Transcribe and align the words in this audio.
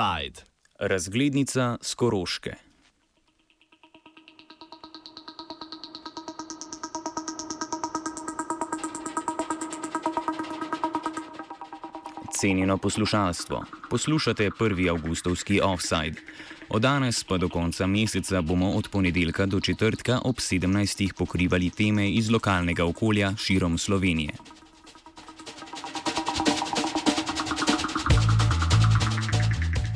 Offside. 0.00 0.40
Razglednica 0.78 1.76
skoroške. 1.82 2.54
Cenjeno 12.40 12.78
poslušalstvo, 12.78 13.64
poslušate 13.90 14.50
1. 14.50 14.90
avgustovski 14.90 15.60
offside. 15.60 16.20
Od 16.68 16.82
danes 16.82 17.24
pa 17.24 17.38
do 17.38 17.48
konca 17.48 17.86
meseca 17.86 18.42
bomo 18.42 18.70
od 18.70 18.88
ponedeljka 18.88 19.46
do 19.46 19.60
četrtka 19.60 20.20
ob 20.24 20.36
17. 20.36 21.12
pokrivali 21.12 21.70
teme 21.70 22.10
iz 22.10 22.30
lokalnega 22.30 22.84
okolja 22.84 23.36
širom 23.36 23.78
Slovenije. 23.78 24.59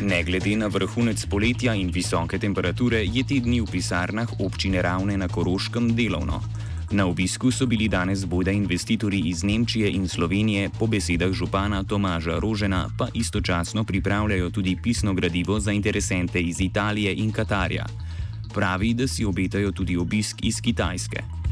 Ne 0.05 0.23
glede 0.23 0.53
na 0.57 0.67
vrhunec 0.69 1.27
poletja 1.27 1.73
in 1.75 1.89
visoke 1.89 2.37
temperature, 2.39 2.99
je 3.01 3.23
te 3.25 3.39
dni 3.41 3.63
v 3.65 3.71
pisarnah 3.73 4.29
občine 4.37 4.83
Ravne 4.85 5.17
na 5.17 5.29
Koroškem 5.33 5.95
delovno. 5.97 6.43
Na 6.93 7.07
obisku 7.09 7.49
so 7.49 7.65
bili 7.67 7.89
danes 7.89 8.27
bojda 8.29 8.53
investitorji 8.53 9.23
iz 9.33 9.41
Nemčije 9.45 9.89
in 9.91 10.05
Slovenije, 10.09 10.69
po 10.79 10.87
besedah 10.87 11.33
župana 11.33 11.85
Tomaža 11.89 12.37
Rožena 12.39 12.91
pa 12.99 13.09
istočasno 13.15 13.85
pripravljajo 13.85 14.51
tudi 14.51 14.77
pisno 14.77 15.15
gradivo 15.15 15.61
za 15.61 15.73
interesente 15.73 16.41
iz 16.41 16.61
Italije 16.61 17.15
in 17.15 17.33
Katarja. 17.33 17.87
Pravi, 18.55 18.95
da 18.95 19.09
si 19.09 19.25
obetajo 19.25 19.73
tudi 19.73 19.97
obisk 19.97 20.37
iz 20.43 20.61
Kitajske. 20.61 21.44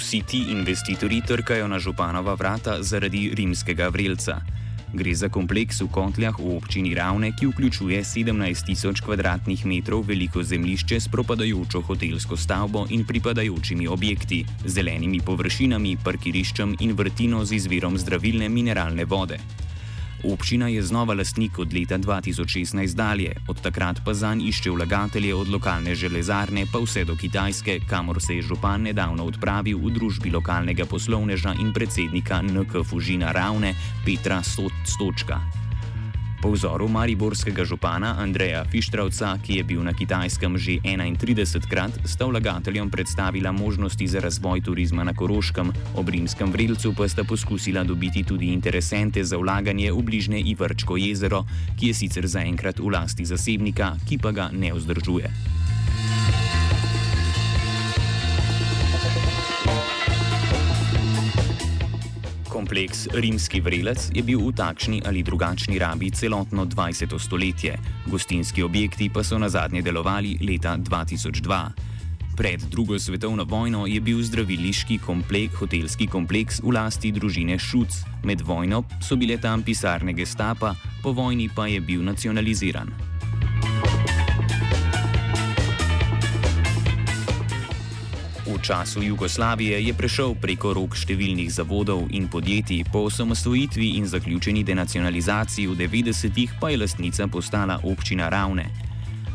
Vsi 0.00 0.22
ti 0.26 0.38
investitorji 0.48 1.20
trkajo 1.20 1.68
na 1.68 1.78
županova 1.78 2.34
vrata 2.34 2.82
zaradi 2.82 3.30
rimskega 3.34 3.88
vrelca. 3.88 4.40
Gre 4.94 5.14
za 5.14 5.28
kompleks 5.28 5.80
v 5.80 5.88
Kotljah 5.92 6.38
v 6.38 6.56
občini 6.56 6.94
Ravne, 6.94 7.34
ki 7.36 7.46
vključuje 7.46 8.00
17 8.00 8.66
tisoč 8.66 9.02
km2 9.02 10.00
veliko 10.06 10.42
zemljišče 10.42 11.00
s 11.00 11.08
propadajočo 11.08 11.80
hotelsko 11.80 12.36
stavbo 12.36 12.86
in 12.90 13.04
pripadajočimi 13.04 13.88
objekti, 13.88 14.44
zelenimi 14.64 15.20
površinami, 15.20 15.96
parkiriščem 16.04 16.76
in 16.80 16.96
vrtino 16.96 17.44
z 17.44 17.60
izvirom 17.60 17.98
zdravilne 17.98 18.48
mineralne 18.48 19.04
vode. 19.04 19.36
Občina 20.24 20.68
je 20.68 20.82
znova 20.82 21.14
lastnik 21.14 21.58
od 21.58 21.72
leta 21.72 21.98
2016 21.98 22.94
dalje, 22.94 23.32
od 23.48 23.60
takrat 23.60 24.00
pa 24.04 24.14
zanj 24.14 24.42
išče 24.48 24.70
vlagatelje 24.70 25.34
od 25.34 25.48
lokalne 25.48 25.94
železarne 25.94 26.66
pa 26.72 26.78
vse 26.78 27.04
do 27.04 27.16
Kitajske, 27.16 27.80
kamor 27.88 28.20
se 28.22 28.36
je 28.36 28.42
župan 28.42 28.82
nedavno 28.82 29.24
odpravil 29.24 29.78
v 29.78 29.90
družbi 29.90 30.30
lokalnega 30.30 30.84
poslovneža 30.84 31.54
in 31.60 31.72
predsednika 31.72 32.42
NK 32.42 32.84
Fužina 32.84 33.32
Ravne 33.32 33.74
Petra 34.04 34.42
Stočka. 34.42 35.59
Po 36.40 36.48
vzoru 36.56 36.88
mariborskega 36.88 37.64
župana 37.68 38.14
Andreja 38.18 38.64
Fištravca, 38.64 39.36
ki 39.44 39.60
je 39.60 39.64
bil 39.64 39.82
na 39.84 39.92
Kitajskem 39.92 40.56
že 40.56 40.80
31 40.80 41.68
krat, 41.68 41.92
sta 42.08 42.24
vlagateljem 42.24 42.88
predstavila 42.90 43.52
možnosti 43.52 44.06
za 44.08 44.24
razvoj 44.24 44.64
turizma 44.64 45.04
na 45.04 45.12
Koroškem, 45.12 45.72
ob 45.96 46.08
rimskem 46.08 46.48
vrelcu 46.48 46.94
pa 46.96 47.08
sta 47.08 47.24
poskusila 47.28 47.84
dobiti 47.84 48.24
tudi 48.24 48.56
interesente 48.56 49.24
za 49.24 49.36
vlaganje 49.36 49.92
v 49.92 50.00
bližnje 50.02 50.40
Ivrčko 50.40 50.96
jezero, 50.96 51.44
ki 51.76 51.92
je 51.92 51.94
sicer 51.94 52.24
zaenkrat 52.24 52.80
v 52.80 52.88
lasti 52.88 53.28
zasebnika, 53.28 54.00
ki 54.08 54.16
pa 54.16 54.32
ga 54.32 54.48
ne 54.48 54.72
vzdržuje. 54.72 55.28
Kompleks 62.70 63.10
Rimski 63.10 63.58
vrelec 63.58 64.14
je 64.14 64.22
bil 64.22 64.38
v 64.46 64.54
takšni 64.54 65.02
ali 65.02 65.26
drugačni 65.26 65.74
rabi 65.74 66.06
celotno 66.14 66.62
20. 66.70 67.18
stoletje, 67.18 67.74
gostinski 68.06 68.62
objekti 68.62 69.10
pa 69.10 69.26
so 69.26 69.34
na 69.42 69.50
zadnje 69.50 69.82
delovali 69.82 70.38
leta 70.38 70.78
2002. 70.78 71.50
Pred 72.38 72.70
drugo 72.70 72.94
svetovno 72.94 73.42
vojno 73.42 73.90
je 73.90 73.98
bil 73.98 74.22
zdraviliški 74.22 75.02
kompleks, 75.02 75.58
hotelski 75.58 76.06
kompleks 76.06 76.62
v 76.62 76.70
lasti 76.70 77.10
družine 77.10 77.58
Šuc, 77.58 77.90
med 78.22 78.38
vojno 78.46 78.86
so 79.02 79.18
bile 79.18 79.34
tam 79.34 79.66
pisarne 79.66 80.14
gestapa, 80.14 80.70
po 81.02 81.10
vojni 81.10 81.50
pa 81.50 81.66
je 81.66 81.82
bil 81.82 82.06
nacionaliziran. 82.06 83.09
Času 88.60 89.02
Jugoslavije 89.02 89.86
je 89.86 89.94
prešel 89.94 90.34
preko 90.40 90.72
rok 90.76 90.94
številnih 90.96 91.48
zavodov 91.52 92.06
in 92.12 92.28
podjetij, 92.28 92.84
po 92.92 93.06
osamosvojitvi 93.08 93.96
in 93.96 94.06
zaključeni 94.06 94.64
denacionalizaciji 94.64 95.66
v 95.66 95.76
90-ih 95.80 96.52
pa 96.60 96.70
je 96.70 96.80
lastnica 96.80 97.26
postala 97.26 97.80
občina 97.84 98.28
Ravne. 98.28 98.68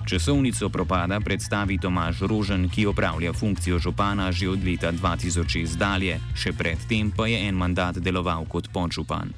Časovnico 0.05 0.69
propada 0.69 1.19
predstavi 1.19 1.79
Tomaž 1.81 2.21
Rožen, 2.29 2.69
ki 2.69 2.85
opravlja 2.85 3.33
funkcijo 3.33 3.79
župana 3.79 4.31
že 4.31 4.49
od 4.49 4.61
leta 4.61 4.93
2006 4.93 5.77
dalje, 5.77 6.19
še 6.37 6.53
predtem 6.53 7.09
pa 7.09 7.25
je 7.25 7.41
en 7.49 7.57
mandat 7.57 7.97
deloval 7.97 8.45
kot 8.45 8.69
podžupan. 8.69 9.33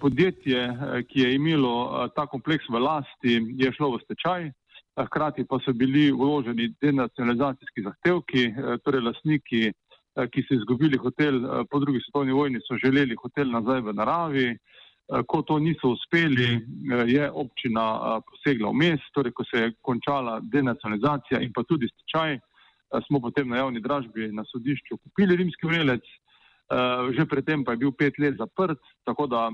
Podjetje, 0.00 0.60
eh, 0.60 1.02
ki 1.08 1.20
je 1.20 1.34
imelo 1.34 1.88
eh, 1.88 2.12
ta 2.14 2.28
kompleks 2.28 2.68
v 2.68 2.76
lasti, 2.76 3.40
je 3.56 3.72
šlo 3.72 3.96
v 3.96 4.04
stečaj 4.04 4.59
hkrati 5.04 5.44
pa 5.44 5.58
so 5.64 5.72
bili 5.72 6.10
vloženi 6.12 6.74
denacionalizacijski 6.80 7.82
zahtevki, 7.82 8.42
eh, 8.46 8.78
torej 8.84 9.00
lasniki, 9.00 9.62
eh, 9.70 10.26
ki 10.32 10.42
so 10.42 10.54
izgubili 10.54 10.98
hotel 10.98 11.44
eh, 11.44 11.64
po 11.70 11.78
drugi 11.78 12.00
svetovni 12.04 12.32
vojni, 12.32 12.60
so 12.66 12.78
želeli 12.84 13.16
hotel 13.22 13.50
nazaj 13.50 13.80
v 13.80 13.92
naravi. 13.92 14.56
Ko 15.26 15.42
to 15.42 15.58
niso 15.58 15.88
uspeli, 15.90 16.60
je 17.10 17.30
občina 17.30 18.20
posegla 18.22 18.68
v 18.70 18.78
mest, 18.78 19.08
torej 19.12 19.32
ko 19.34 19.42
se 19.44 19.58
je 19.58 19.72
končala 19.82 20.36
denacionalizacija 20.52 21.40
in 21.42 21.50
pa 21.52 21.64
tudi 21.66 21.88
stečaj, 21.90 22.38
smo 23.08 23.18
potem 23.20 23.48
na 23.48 23.56
javni 23.56 23.80
dražbi 23.82 24.28
na 24.30 24.44
sodišču 24.46 25.00
kupili 25.02 25.36
rimski 25.36 25.66
vrelec, 25.66 26.06
že 27.10 27.26
predtem 27.26 27.64
pa 27.64 27.72
je 27.72 27.82
bil 27.82 27.90
pet 27.90 28.22
let 28.22 28.38
zaprt, 28.38 28.78
tako 29.04 29.26
da 29.26 29.50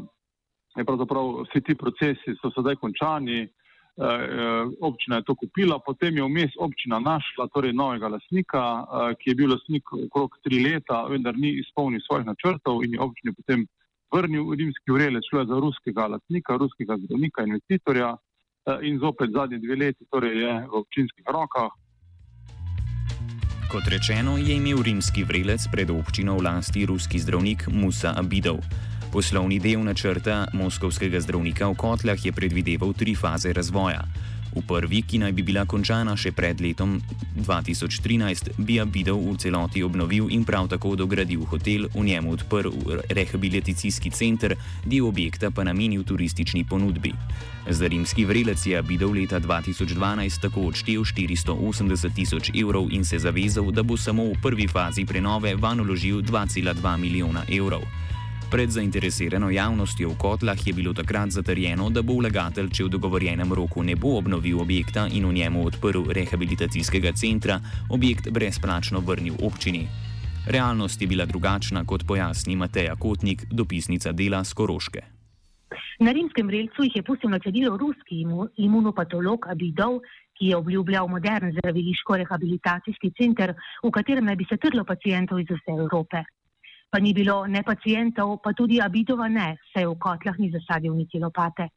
je 0.77 0.85
pravzaprav 0.85 1.49
vsi 1.49 1.61
ti 1.65 1.75
procesi 1.75 2.37
so 2.43 2.53
sedaj 2.53 2.77
končani. 2.77 3.49
Eh, 3.97 4.65
občina 4.81 5.17
je 5.17 5.23
to 5.25 5.35
kupila, 5.35 5.79
potem 5.81 6.17
je 6.17 6.23
vmes 6.23 6.53
občina 6.61 7.01
našla 7.01 7.49
torej 7.49 7.73
novega 7.73 8.09
lasnika, 8.13 8.61
eh, 8.61 9.15
ki 9.17 9.31
je 9.31 9.35
bil 9.35 9.49
lasnik 9.49 9.93
okrog 9.93 10.37
tri 10.45 10.61
leta, 10.61 11.09
vendar 11.09 11.33
ni 11.33 11.57
izpolnil 11.65 12.01
svojih 12.05 12.27
načrtov 12.27 12.85
in 12.85 12.93
je 12.93 13.01
občini 13.01 13.33
potem 13.33 13.65
vrnil 14.13 14.53
rimski 14.53 14.93
urelec, 14.93 15.25
šlo 15.31 15.41
je 15.41 15.47
za 15.47 15.57
ruskega 15.65 16.07
lasnika, 16.13 16.57
ruskega 16.61 16.97
zdravnika, 17.01 17.49
investitorja 17.49 18.11
eh, 18.13 18.79
in 18.83 19.01
zopet 19.01 19.33
zadnji 19.33 19.59
dve 19.65 19.77
leti 19.77 20.05
torej 20.13 20.45
je 20.45 20.53
v 20.69 20.75
občinskih 20.77 21.25
rokah. 21.33 21.73
Kot 23.73 23.89
rečeno, 23.89 24.37
je 24.37 24.61
imel 24.61 24.85
rimski 24.85 25.25
vrelec 25.25 25.65
pred 25.73 25.89
občino 25.91 26.37
v 26.37 26.45
lasti 26.45 26.85
ruski 26.85 27.17
zdravnik 27.19 27.73
Musa 27.73 28.13
Abidov. 28.13 28.61
Poslovni 29.17 29.57
del 29.57 29.81
načrta 29.81 30.45
moskovskega 30.53 31.17
zdravnika 31.25 31.65
v 31.73 31.75
Kotlah 31.81 32.21
je 32.21 32.37
predvideval 32.37 32.93
tri 32.93 33.15
faze 33.17 33.49
razvoja. 33.49 34.05
V 34.53 34.61
prvi, 34.61 35.01
ki 35.09 35.25
naj 35.25 35.33
bi 35.33 35.41
bila 35.41 35.65
končana 35.65 36.13
še 36.21 36.35
pred 36.37 36.61
letom 36.61 37.01
2013, 37.33 38.61
bi 38.61 38.77
Abidov 38.77 39.25
v 39.25 39.41
celoti 39.41 39.81
obnovil 39.81 40.29
in 40.29 40.45
prav 40.45 40.69
tako 40.69 40.93
dogradil 41.01 41.49
hotel, 41.49 41.89
v 41.97 42.05
njemu 42.05 42.37
odprl 42.37 42.69
rehabilitacijski 43.09 44.13
center, 44.13 44.53
del 44.85 45.09
objekta 45.09 45.49
pa 45.49 45.65
namenil 45.65 46.05
turistični 46.05 46.69
ponudbi. 46.69 47.17
Za 47.73 47.89
rimski 47.89 48.29
vrelec 48.29 48.61
je 48.69 48.77
Abidov 48.77 49.17
leta 49.17 49.41
2012 49.41 50.45
tako 50.45 50.69
odštel 50.69 51.09
480 51.09 52.13
tisoč 52.13 52.53
evrov 52.53 52.93
in 52.93 53.01
se 53.01 53.17
zavezal, 53.17 53.73
da 53.73 53.81
bo 53.81 53.97
samo 53.97 54.29
v 54.29 54.37
prvi 54.45 54.69
fazi 54.69 55.09
prenove 55.09 55.57
van 55.57 55.81
uložil 55.81 56.21
2,2 56.21 56.97
milijona 57.01 57.49
evrov. 57.49 57.89
Pred 58.47 58.71
zainteresirano 58.71 59.51
javnostjo 59.51 60.09
v 60.09 60.19
Kotlah 60.19 60.67
je 60.67 60.73
bilo 60.73 60.95
takrat 60.95 61.31
zatrjeno, 61.31 61.91
da 61.91 62.03
bo 62.03 62.15
vlagatelj, 62.15 62.69
če 62.71 62.85
v 62.87 62.93
dogovorjenem 62.95 63.51
roku 63.53 63.83
ne 63.83 63.97
bo 63.99 64.13
obnovil 64.21 64.61
objekta 64.63 65.09
in 65.11 65.27
v 65.27 65.33
njemu 65.35 65.65
odprl 65.67 66.07
rehabilitacijskega 66.15 67.11
centra, 67.13 67.59
objekt 67.91 68.31
brezplačno 68.31 69.03
vrnil 69.03 69.35
občini. 69.43 69.89
Realnost 70.47 71.03
je 71.03 71.09
bila 71.11 71.27
drugačna, 71.27 71.83
kot 71.85 72.07
pojasni 72.07 72.55
Mateja 72.57 72.95
Kotnik, 72.95 73.43
dopisnica 73.51 74.13
dela 74.13 74.45
Skoroške. 74.45 75.03
Na 75.99 76.13
rimskem 76.13 76.51
relcu 76.51 76.87
jih 76.87 76.97
je 76.97 77.03
pustil 77.03 77.31
na 77.31 77.43
cedilu 77.43 77.75
ruski 77.77 78.23
imunopatolog 78.57 79.51
Abidov, 79.51 79.99
ki 80.39 80.53
je 80.53 80.57
obljubljal 80.57 81.09
modern 81.09 81.51
zdraviliško-rehabilitacijski 81.51 83.11
center, 83.19 83.57
v 83.83 83.91
katerem 83.91 84.25
naj 84.25 84.37
bi 84.37 84.47
se 84.47 84.57
trlo 84.57 84.85
pacijentov 84.85 85.41
iz 85.41 85.51
vse 85.51 85.75
Evrope 85.83 86.23
pa 86.97 87.01
ni 87.01 87.13
bilo 87.13 87.45
ne 87.45 87.61
pacijentov, 87.61 88.41
pa 88.41 88.57
tudi 88.57 88.81
abitova 88.81 89.29
ne, 89.29 89.61
saj 89.69 89.85
v 89.85 89.99
kotlah 90.01 90.37
ni 90.41 90.49
zasadil 90.49 90.97
niti 90.97 91.21
lopate. 91.21 91.69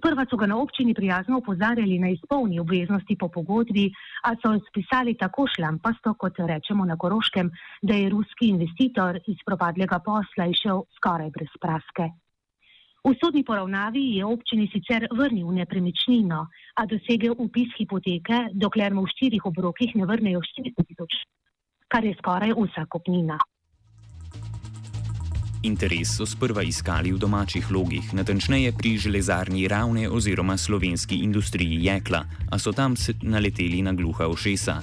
Prva 0.00 0.24
so 0.24 0.36
ga 0.40 0.46
na 0.48 0.56
občini 0.56 0.94
prijazno 0.96 1.42
upozarjali 1.44 1.98
na 2.00 2.08
izpolni 2.08 2.56
obveznosti 2.60 3.18
po 3.20 3.28
pogodbi, 3.28 3.90
a 4.24 4.32
so 4.40 4.54
spisali 4.68 5.12
tako 5.20 5.44
šlampasto, 5.44 6.14
kot 6.16 6.40
rečemo 6.40 6.86
na 6.88 6.96
Koroškem, 6.96 7.50
da 7.82 7.94
je 8.00 8.08
ruski 8.08 8.48
investitor 8.48 9.18
iz 9.26 9.42
propadlega 9.44 9.98
posla 10.00 10.46
išel 10.48 10.80
skoraj 10.96 11.28
brez 11.36 11.52
praske. 11.60 12.06
V 13.04 13.12
sodni 13.20 13.44
poravnavi 13.44 14.06
je 14.16 14.24
občini 14.24 14.70
sicer 14.72 15.04
vrnil 15.12 15.52
nepremičnino, 15.52 16.40
a 16.80 16.86
dosegel 16.86 17.36
upis 17.36 17.76
hipoteke, 17.76 18.56
dokler 18.56 18.96
mu 18.96 19.04
v 19.04 19.12
štirih 19.12 19.44
obrokih 19.52 19.92
ne 20.00 20.08
vrnejo 20.08 20.40
40 20.40 20.80
tisoč, 20.88 21.20
kar 21.92 22.08
je 22.08 22.16
skoraj 22.16 22.56
vsa 22.56 22.86
kopnina. 22.88 23.36
Interes 25.66 26.14
so 26.14 26.22
sprva 26.22 26.62
iskali 26.62 27.10
v 27.10 27.18
domačih 27.18 27.66
logih, 27.74 28.14
natančneje 28.14 28.70
pri 28.78 28.94
železarni 29.02 29.66
ravne 29.66 30.06
oziroma 30.06 30.54
slovenski 30.56 31.16
industriji 31.26 31.80
jekla, 31.82 32.22
a 32.50 32.58
so 32.58 32.70
tam 32.72 32.94
naleteli 33.22 33.82
na 33.82 33.90
gluha 33.92 34.28
ušesa. 34.30 34.76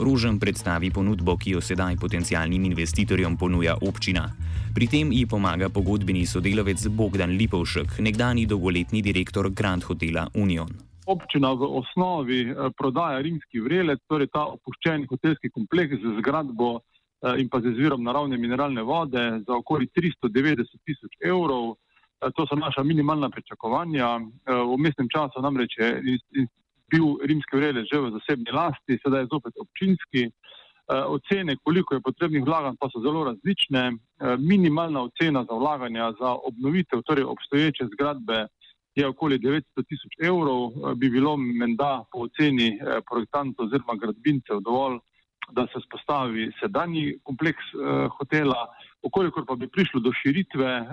Rožen 0.00 0.38
predstavi 0.40 0.88
ponudbo, 0.90 1.36
ki 1.36 1.50
jo 1.52 1.60
sedaj 1.60 1.98
potencijalnim 2.00 2.64
investitorjem 2.64 3.36
ponuja 3.36 3.76
občina. 3.76 4.30
Pri 4.74 4.88
tem 4.88 5.12
ji 5.12 5.26
pomaga 5.28 5.68
pogodbeni 5.68 6.24
sodelavec 6.26 6.86
Bogdan 6.88 7.36
Lipovšek, 7.36 8.00
nekdani 8.00 8.46
dolgoletni 8.46 9.02
direktor 9.02 9.50
Grand 9.50 9.84
Hotela 9.84 10.30
Union. 10.34 10.72
Občina 11.06 11.52
v 11.52 11.68
osnovi 11.76 12.40
eh, 12.48 12.70
prodaja 12.78 13.20
rimski 13.20 13.60
vrelec, 13.60 14.00
torej 14.08 14.32
ta 14.32 14.46
opuščeni 14.56 15.10
hotelski 15.12 15.52
kompleks 15.52 16.00
z 16.00 16.16
zgradbo. 16.22 16.80
Eh, 17.22 17.40
in 17.40 17.48
pa 17.48 17.60
z 17.60 17.70
izvirom 17.70 18.02
naravne 18.02 18.36
mineralne 18.36 18.82
vode 18.82 19.22
za 19.46 19.54
okoli 19.54 19.86
390 19.86 20.66
tisoč 20.84 21.12
evrov. 21.22 21.76
Eh, 22.20 22.30
to 22.34 22.46
so 22.46 22.56
naša 22.58 22.82
minimalna 22.82 23.30
pričakovanja. 23.30 24.08
Eh, 24.18 24.54
v 24.54 24.76
mestnem 24.78 25.08
času 25.08 25.42
namreč 25.42 25.78
je 25.78 26.02
bil 26.90 27.06
rimski 27.22 27.56
vrelec 27.56 27.86
že 27.92 27.98
v 27.98 28.10
zasebni 28.18 28.50
lasti, 28.52 28.98
sedaj 28.98 29.20
je 29.22 29.32
zopet 29.32 29.54
občinski. 29.56 30.30
Ocene, 30.92 31.56
koliko 31.64 31.94
je 31.94 32.04
potrebnih 32.04 32.44
vlaganj, 32.44 32.74
pa 32.76 32.88
so 32.90 33.00
zelo 33.00 33.24
različne. 33.24 33.96
Minimalna 34.38 35.06
ocena 35.08 35.44
za 35.48 35.54
vlaganja 35.54 36.12
za 36.20 36.30
obnovitev, 36.48 37.00
torej 37.06 37.24
obstoječe 37.24 37.86
zgradbe, 37.94 38.46
je 38.94 39.06
okoli 39.06 39.38
900 39.38 39.86
tisoč 39.88 40.12
evrov. 40.20 40.74
Bi 40.98 41.08
bilo 41.08 41.36
menda 41.36 42.04
po 42.12 42.26
oceni 42.26 42.76
projektantov 43.08 43.66
oziroma 43.66 43.94
gradbincev 43.94 44.60
dovolj 44.60 44.98
da 45.52 45.66
se 45.72 45.80
spostavi 45.86 46.50
sedanji 46.60 47.18
kompleks 47.22 47.64
uh, 47.74 48.10
hotela. 48.18 48.66
Okolikor 49.02 49.44
pa 49.46 49.54
bi 49.54 49.68
prišlo 49.68 50.00
do 50.00 50.12
širitve, 50.22 50.72
uh, 50.80 50.88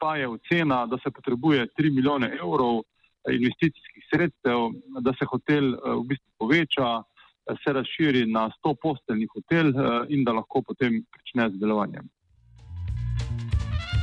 pa 0.00 0.16
je 0.16 0.28
ocena, 0.28 0.86
da 0.86 0.98
se 1.02 1.10
potrebuje 1.10 1.66
3 1.78 1.94
milijone 1.94 2.28
evrov 2.42 2.78
eh, 2.78 3.34
investicijskih 3.34 4.04
sredstev, 4.10 4.58
da 5.00 5.12
se 5.18 5.24
hotel 5.24 5.74
uh, 5.74 5.78
v 6.00 6.04
bistvu 6.12 6.30
poveča, 6.38 7.02
se 7.64 7.72
razširi 7.72 8.26
na 8.26 8.50
100 8.64 8.74
posteljni 8.82 9.26
hotel 9.34 9.68
uh, 9.68 10.04
in 10.08 10.24
da 10.24 10.32
lahko 10.32 10.62
potem 10.62 11.02
prične 11.12 11.50
z 11.50 11.60
delovanjem. 11.60 12.08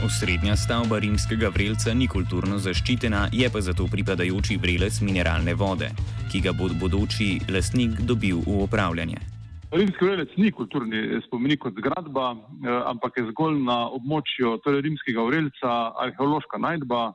Osrednja 0.05 0.55
stavba 0.55 0.99
rimskega 0.99 1.49
vrelca 1.49 1.93
ni 1.93 2.07
kulturno 2.07 2.57
zaščitena, 2.57 3.29
je 3.31 3.47
pa 3.49 3.61
zato 3.61 3.87
pripadajoči 3.87 4.57
vrelec 4.57 4.99
mineralne 5.01 5.53
vode, 5.53 5.87
ki 6.31 6.41
ga 6.41 6.51
bo 6.57 6.67
bodoči 6.81 7.39
lastnik 7.49 8.01
dobil 8.01 8.41
v 8.43 8.59
upravljanje. 8.65 9.34
Rimski 9.71 10.05
vrelec 10.05 10.29
ni 10.37 10.51
kulturni 10.53 11.21
spomenik 11.25 11.59
kot 11.65 11.73
zgradba, 11.73 12.25
eh, 12.31 12.81
ampak 12.85 13.17
je 13.17 13.23
zgolj 13.31 13.57
na 13.65 13.89
območju 13.89 14.59
torej 14.63 14.83
rimskega 14.85 15.23
vrelca 15.25 15.71
arheološka 16.05 16.59
najdba. 16.61 17.13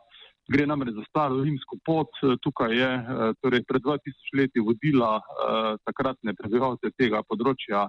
Gre 0.51 0.67
namreč 0.67 0.97
za 0.97 1.05
staro 1.07 1.45
rimsko 1.45 1.79
pot, 1.87 2.11
eh, 2.23 2.35
tukaj 2.43 2.75
je 2.75 2.91
eh, 2.91 3.33
torej 3.41 3.63
pred 3.69 3.83
2000 3.83 4.35
leti 4.35 4.61
vodila 4.61 5.21
takratne 5.87 6.35
prebivalce 6.35 6.91
tega 6.99 7.23
področja 7.23 7.89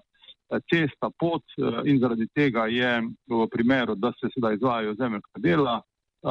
cesta, 0.70 1.10
pot 1.20 1.44
in 1.86 2.00
zaradi 2.00 2.28
tega 2.36 2.68
je 2.68 2.92
v 3.30 3.48
primeru, 3.48 3.96
da 3.96 4.12
se 4.20 4.28
sedaj 4.34 4.58
izvajajo 4.60 4.96
zemeljska 5.00 5.40
dela, 5.40 5.82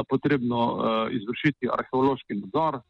potrebno 0.08 0.60
izvršiti 1.10 1.70
arheološki 1.72 2.36
nadzor. 2.36 2.82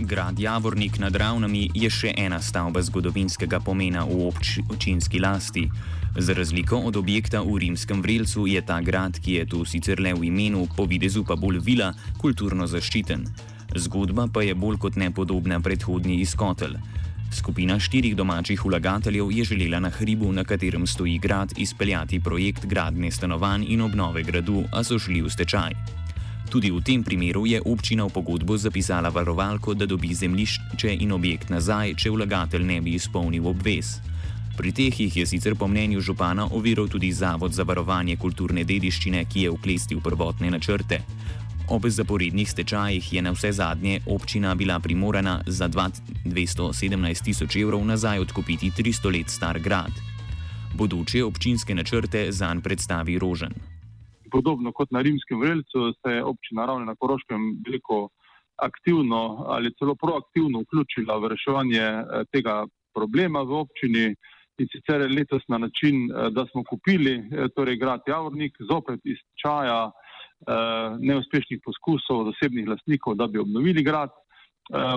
Grad 0.00 0.38
Javornik 0.38 0.98
nad 0.98 1.16
Ravnami 1.16 1.70
je 1.74 1.90
še 1.92 2.14
ena 2.16 2.38
stavba 2.40 2.80
zgodovinskega 2.80 3.60
pomena 3.60 4.06
v 4.08 4.30
občinski 4.32 5.20
lasti. 5.20 5.66
Za 6.16 6.32
razliko 6.34 6.80
od 6.88 6.96
objekta 6.96 7.42
v 7.44 7.58
rimskem 7.66 8.00
vrelcu 8.02 8.46
je 8.48 8.62
ta 8.64 8.80
grad, 8.80 9.20
ki 9.20 9.36
je 9.38 9.44
tu 9.46 9.60
sicer 9.64 10.00
le 10.00 10.14
v 10.16 10.24
imenu, 10.32 10.64
po 10.76 10.88
videzu 10.88 11.22
pa 11.24 11.36
bolj 11.36 11.60
vila, 11.60 11.92
kulturno 12.16 12.66
zaščiten. 12.66 13.28
Zgodba 13.76 14.26
pa 14.32 14.42
je 14.42 14.56
bolj 14.56 14.80
kot 14.80 14.96
nepodobna 14.96 15.60
predhodni 15.60 16.20
izkotelj. 16.24 16.80
Skupina 17.30 17.76
štirih 17.78 18.16
domačih 18.16 18.64
vlagateljev 18.64 19.30
je 19.30 19.44
želela 19.44 19.84
na 19.84 19.92
hribu, 19.92 20.32
na 20.32 20.44
katerem 20.44 20.86
stoji 20.86 21.18
grad, 21.18 21.52
izpeljati 21.56 22.20
projekt 22.20 22.66
gradne 22.66 23.10
stanovanj 23.10 23.68
in 23.68 23.84
obnove 23.84 24.24
gradu, 24.24 24.64
a 24.72 24.82
so 24.82 24.98
šli 24.98 25.22
v 25.22 25.30
stečaj. 25.30 25.99
Tudi 26.50 26.74
v 26.74 26.82
tem 26.82 26.98
primeru 26.98 27.46
je 27.46 27.62
občina 27.62 28.02
v 28.02 28.10
pogodbo 28.10 28.58
zapisala 28.58 29.06
varovalko, 29.08 29.70
da 29.74 29.86
dobi 29.86 30.10
zemljišče 30.14 30.96
in 30.98 31.12
objekt 31.14 31.46
nazaj, 31.46 31.94
če 31.94 32.10
vlagatelj 32.10 32.66
ne 32.66 32.80
bi 32.82 32.96
izpolnil 32.98 33.46
obvez. 33.46 34.00
Pri 34.58 34.72
teh 34.74 34.90
jih 34.90 35.16
je 35.16 35.26
sicer 35.30 35.54
po 35.54 35.70
mnenju 35.70 36.02
župana 36.02 36.48
oviral 36.50 36.90
tudi 36.90 37.12
Zavod 37.14 37.54
za 37.54 37.62
varovanje 37.62 38.18
kulturne 38.18 38.66
dediščine, 38.66 39.22
ki 39.30 39.46
je 39.46 39.54
vklestil 39.54 40.02
prvotne 40.02 40.50
načrte. 40.50 40.98
Ob 41.70 41.86
zaporednih 41.86 42.50
stečajih 42.50 43.12
je 43.14 43.22
na 43.22 43.30
vse 43.30 43.52
zadnje 43.54 44.00
občina 44.10 44.54
bila 44.58 44.82
primorana 44.82 45.40
za 45.46 45.70
217 45.70 47.24
tisoč 47.24 47.56
evrov 47.62 47.86
nazaj 47.86 48.26
odkupiti 48.26 48.74
300 48.74 49.12
let 49.14 49.30
star 49.30 49.62
grad. 49.62 49.94
Bodoče 50.74 51.22
občinske 51.24 51.74
načrte 51.74 52.32
zanj 52.34 52.58
predstavi 52.60 53.18
Rožen 53.22 53.54
podobno 54.30 54.72
kot 54.72 54.90
na 54.90 55.02
rimskem 55.02 55.40
vrelcu, 55.40 55.92
se 56.00 56.14
je 56.14 56.24
občina 56.24 56.66
ravno 56.66 56.84
na 56.84 56.94
Koroškem 56.94 57.40
veliko 57.66 58.08
aktivno 58.60 59.44
ali 59.48 59.74
celo 59.78 59.94
proaktivno 59.94 60.60
vključila 60.60 61.18
v 61.18 61.28
reševanje 61.28 61.86
eh, 61.88 62.24
tega 62.32 62.66
problema 62.94 63.42
v 63.42 63.52
občini 63.64 64.06
in 64.60 64.66
sicer 64.72 65.00
letos 65.10 65.42
na 65.48 65.58
način, 65.58 66.10
eh, 66.10 66.30
da 66.30 66.46
smo 66.46 66.64
kupili 66.64 67.14
eh, 67.16 67.48
torej 67.56 67.76
grad 67.76 68.00
Javornik 68.06 68.52
zopet 68.70 69.00
iz 69.04 69.18
čaja 69.42 69.90
neuspešnih 70.98 71.60
poskusov 71.64 72.22
zasebnih 72.30 72.68
lastnikov, 72.68 73.14
da 73.20 73.26
bi 73.26 73.38
obnovili 73.38 73.82
grad. 73.84 74.08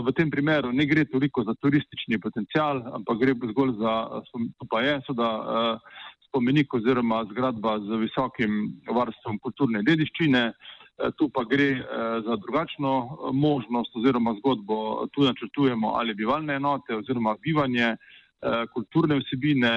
V 0.06 0.14
tem 0.16 0.30
primeru 0.32 0.72
ne 0.72 0.86
gre 0.86 1.04
toliko 1.06 1.44
za 1.44 1.52
turistični 1.60 2.16
potencial, 2.24 2.80
ampak 2.96 3.20
gre 3.20 3.34
zgolj 3.52 3.74
za, 3.82 3.94
to 4.32 4.68
pa 4.72 4.80
je, 4.82 4.94
so 5.04 5.14
da 5.14 5.28
spomenik 6.34 6.74
oziroma 6.74 7.26
zgradba 7.30 7.78
z 7.80 8.00
visokim 8.02 8.54
varstvom 8.90 9.38
kulturne 9.40 9.84
dediščine. 9.86 10.42
Eh, 10.50 11.12
tu 11.18 11.30
pa 11.30 11.44
gre 11.46 11.70
eh, 11.78 11.84
za 12.26 12.36
drugačno 12.42 12.92
eh, 13.06 13.30
možnost 13.34 13.96
oziroma 13.96 14.34
zgodbo. 14.40 15.08
Tu 15.14 15.22
načrtujemo 15.24 15.94
ali 16.00 16.18
bivalne 16.18 16.58
enote 16.58 16.96
oziroma 16.96 17.38
bivanje, 17.42 17.96
kulturne 18.74 19.16
vsebine 19.22 19.70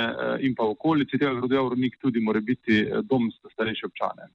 in 0.43 0.55
pa 0.59 0.65
okolici 0.67 1.19
tega 1.19 1.37
gradu 1.37 1.55
Javornik 1.55 2.01
tudi 2.03 2.19
more 2.21 2.41
biti 2.41 2.81
dom 3.07 3.29
za 3.31 3.49
starejše 3.53 3.87
občane. 3.87 4.27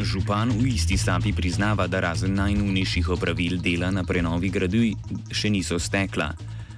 Župan 0.00 0.48
v 0.56 0.70
isti 0.72 0.96
sapi 0.96 1.34
priznava, 1.36 1.84
da 1.86 2.00
razen 2.00 2.32
najnujnejših 2.40 3.10
opravil 3.12 3.60
dela 3.60 3.90
na 3.92 4.06
prenovi 4.08 4.48
gradu 4.48 4.80
še 5.28 5.52
niso 5.52 5.76
stekla. 5.76 6.30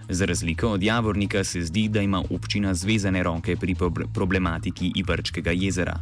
Za 0.08 0.24
razliko 0.24 0.68
od 0.68 0.82
Javornika 0.82 1.44
se 1.44 1.62
zdi, 1.62 1.88
da 1.88 2.00
ima 2.00 2.22
občina 2.30 2.74
zvezane 2.74 3.22
roke 3.22 3.56
pri 3.56 3.74
problematiki 4.14 4.92
Ivrčkega 4.96 5.50
jezera. 5.50 5.98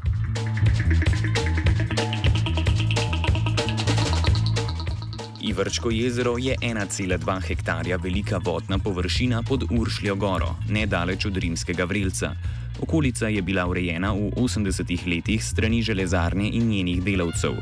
Ivrčko 5.42 5.90
jezero 5.90 6.38
je 6.38 6.57
1,2 6.61 7.40
hektarja 7.40 7.97
velika 7.97 8.38
vodna 8.45 8.78
površina 8.78 9.42
pod 9.42 9.64
Uršljo 9.71 10.14
goro, 10.14 10.57
nedaleč 10.69 11.26
od 11.26 11.37
rimskega 11.37 11.85
vrelca. 11.85 12.35
Okolica 12.80 13.28
je 13.28 13.42
bila 13.42 13.66
urejena 13.66 14.12
v 14.12 14.30
80-ih 14.37 15.07
letih 15.07 15.45
strani 15.45 15.83
železarne 15.83 16.49
in 16.49 16.69
njenih 16.69 17.02
delavcev. 17.02 17.52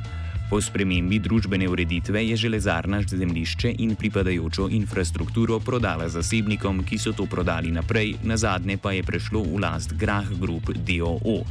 Po 0.49 0.57
spremembi 0.65 1.19
družbene 1.21 1.67
ureditve 1.69 2.23
je 2.25 2.37
železarna 2.37 3.03
zemljišče 3.03 3.75
in 3.85 3.91
pripadajočo 4.01 4.69
infrastrukturo 4.73 5.59
prodala 5.61 6.07
zasebnikom, 6.09 6.81
ki 6.89 6.99
so 6.99 7.13
to 7.13 7.27
prodali 7.29 7.69
naprej, 7.71 8.15
na 8.25 8.37
zadnje 8.37 8.79
pa 8.81 8.95
je 8.97 9.03
prešlo 9.03 9.43
v 9.45 9.61
last 9.61 9.93
Grah 10.01 10.25
Group 10.41 10.73
DOO. 10.89 11.45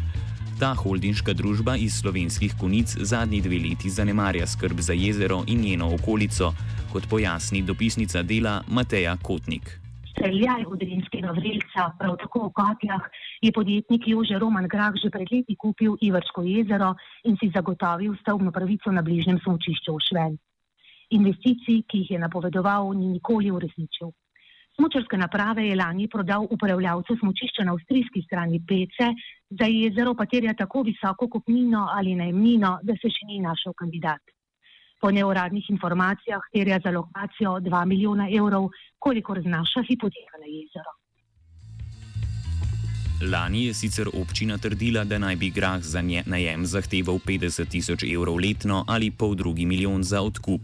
Ta 0.60 0.74
holdinška 0.74 1.38
družba 1.38 1.76
iz 1.78 2.00
slovenskih 2.02 2.56
konic 2.58 2.96
zadnji 2.98 3.42
dve 3.46 3.60
leti 3.62 3.90
zanemarja 3.90 4.48
skrb 4.48 4.82
za 4.82 4.98
jezero 4.98 5.44
in 5.48 5.62
njeno 5.62 5.94
okolico, 5.94 6.54
kot 6.90 7.06
pojasni 7.06 7.62
dopisnica 7.62 8.24
dela 8.24 8.64
Mateja 8.68 9.14
Kotnik. 9.22 9.78
Streljaj 10.12 10.66
od 10.66 10.82
rimskega 10.82 11.38
vrelca, 11.38 11.92
prav 12.00 12.18
tako 12.18 12.48
v 12.50 12.54
Katjah, 12.58 13.06
je 13.42 13.52
podjetnik 13.52 14.08
Jože 14.08 14.40
Roman 14.40 14.68
Grah 14.68 14.94
že 14.96 15.10
pred 15.10 15.28
leti 15.32 15.56
kupil 15.56 15.98
Ivrško 16.02 16.42
jezero 16.44 16.96
in 17.24 17.38
si 17.38 17.52
zagotovil 17.54 18.16
stavbno 18.22 18.52
pravico 18.52 18.92
na 18.92 19.02
bližnjem 19.02 19.40
smočišču 19.44 19.94
v 19.94 20.04
Šven. 20.10 20.38
Investicij, 21.10 21.84
ki 21.88 21.98
jih 22.04 22.12
je 22.12 22.20
napovedoval, 22.20 22.92
ni 22.94 23.08
nikoli 23.08 23.52
uresničil. 23.52 24.12
Smočarske 24.76 25.18
naprave 25.18 25.64
je 25.68 25.76
lani 25.76 26.08
prodal 26.08 26.46
upravljavcu 26.52 27.16
smočišča 27.20 27.64
na 27.64 27.74
avstrijski 27.74 28.22
strani 28.22 28.60
Pece, 28.68 29.08
za 29.50 29.66
jezero 29.66 30.14
pa 30.14 30.26
terja 30.26 30.54
tako 30.54 30.84
visoko 30.84 31.30
kupnino 31.30 31.88
ali 31.94 32.16
najemnino, 32.16 32.80
da 32.84 32.94
se 32.94 33.10
še 33.10 33.26
ni 33.26 33.40
našel 33.40 33.74
kandidat. 33.74 34.22
Po 35.02 35.12
neuradnih 35.12 35.70
informacijah 35.70 36.46
terja 36.54 36.80
za 36.84 36.92
lokacijo 36.92 37.58
2 37.70 37.86
milijona 37.86 38.30
evrov, 38.30 38.70
kolikor 39.00 39.42
znaša 39.42 39.86
hipoteka 39.90 40.38
na 40.42 40.46
jezero. 40.46 40.94
Lani 43.22 43.66
je 43.66 43.74
sicer 43.74 44.08
občina 44.14 44.58
trdila, 44.58 45.04
da 45.04 45.18
naj 45.18 45.36
bi 45.36 45.50
grah 45.50 45.82
za 45.82 46.02
najem 46.02 46.66
zahteval 46.66 47.18
50 47.26 47.66
tisoč 47.70 48.04
evrov 48.04 48.38
letno 48.38 48.84
ali 48.88 49.12
pol 49.12 49.36
drugi 49.36 49.66
milijon 49.66 50.04
za 50.04 50.22
odkup. 50.22 50.62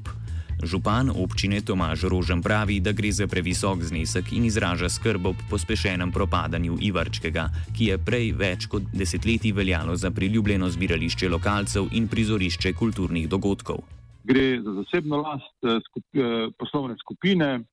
Župan 0.64 1.10
občine 1.10 1.62
Tomaž 1.62 2.04
Rožen 2.04 2.42
pravi, 2.42 2.80
da 2.80 2.92
gre 2.92 3.12
za 3.12 3.28
previsok 3.28 3.84
znesek 3.84 4.32
in 4.32 4.46
izraža 4.46 4.90
skrb 4.90 5.26
ob 5.26 5.36
pospešenem 5.50 6.12
propadanju 6.12 6.78
Ivarčkega, 6.82 7.50
ki 7.78 7.86
je 7.86 7.98
prej 7.98 8.32
več 8.32 8.70
kot 8.70 8.84
desetletji 8.94 9.52
veljalo 9.52 9.96
za 9.96 10.12
priljubljeno 10.12 10.70
zbirališče 10.70 11.30
lokalcev 11.30 11.90
in 11.92 12.08
prizorišče 12.08 12.74
kulturnih 12.74 13.30
dogodkov. 13.30 13.82
Gre 14.24 14.62
za 14.62 14.72
zasebno 14.72 15.18
last 15.26 15.66
eh, 15.66 15.82
skup, 15.90 16.06
eh, 16.14 16.48
poslovne 16.58 16.96
skupine, 17.02 17.64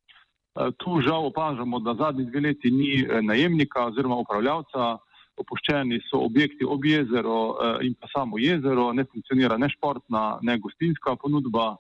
tu 0.55 1.01
žal 1.01 1.27
opažamo, 1.27 1.79
da 1.79 1.95
zadnji 1.95 2.25
dve 2.25 2.41
leti 2.41 2.71
ni 2.71 3.03
eh, 3.03 3.23
najemnika 3.23 3.87
oziroma 3.87 4.17
upravljavca, 4.17 4.97
opuščeni 5.41 6.01
so 6.11 6.21
objekti 6.27 6.67
ob 6.67 6.85
jezero 6.85 7.39
eh, 7.55 7.87
in 7.87 7.95
pa 7.95 8.09
samo 8.13 8.39
jezero, 8.39 8.93
ne 8.93 9.05
funkcionira 9.05 9.59
ne 9.59 9.71
športna, 9.71 10.39
ne 10.43 10.59
gostinska 10.59 11.17
ponudba. 11.17 11.77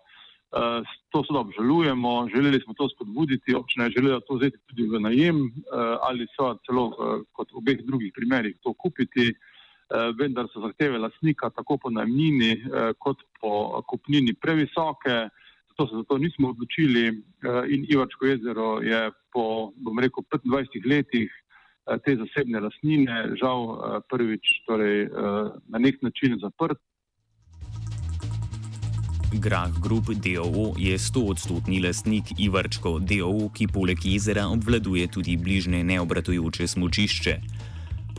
To 1.14 1.20
sedaj 1.22 1.44
obžalujemo, 1.44 2.12
želeli 2.34 2.58
smo 2.60 2.74
to 2.74 2.88
spodbuditi, 2.90 3.54
občina 3.54 3.84
je 3.84 3.92
želela 3.96 4.18
to 4.26 4.34
vzeti 4.34 4.58
tudi 4.66 4.88
v 4.90 4.98
najem 4.98 5.44
ali 6.02 6.26
so 6.34 6.48
celo 6.66 6.88
kot 7.30 7.52
v 7.52 7.60
obeh 7.60 7.84
drugih 7.86 8.10
primerih 8.16 8.56
to 8.58 8.72
kupiti, 8.74 9.28
vendar 10.18 10.48
so 10.50 10.64
zahteve 10.64 10.98
lasnika 10.98 11.52
tako 11.54 11.76
po 11.78 11.92
najemnini 11.94 12.64
kot 12.98 13.22
po 13.38 13.78
kupnini 13.86 14.34
previsoke 14.34 15.28
zato 15.80 15.90
se 15.90 15.96
za 15.96 16.02
to 16.08 16.18
nismo 16.18 16.48
odločili 16.48 17.08
eh, 17.08 17.12
in 17.68 17.86
Ivačko 17.88 18.26
jezero 18.26 18.80
je 18.82 19.10
po, 19.32 19.72
bom 19.76 19.98
rekel, 19.98 20.24
25 20.44 20.90
letih 20.90 21.30
eh, 21.30 21.98
te 22.04 22.16
zasebne 22.16 22.60
lasnine 22.60 23.36
žal 23.40 23.60
eh, 23.64 24.00
prvič 24.10 24.44
torej, 24.66 25.08
na 25.68 25.78
nek 25.78 26.02
način 26.02 26.38
zaprt. 26.42 26.78
Grah 29.32 29.70
Group 29.82 30.04
DOO 30.04 30.74
je 30.78 30.98
100-odstotni 30.98 31.80
lastnik 31.86 32.24
Ivarčko 32.38 32.98
DOO, 32.98 33.48
ki 33.54 33.68
poleg 33.72 33.98
jezera 34.04 34.48
obvladuje 34.48 35.06
tudi 35.06 35.36
bližnje 35.36 35.84
neobratujoče 35.84 36.66
smočišče. 36.66 37.34